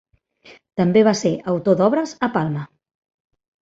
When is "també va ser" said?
0.81-1.35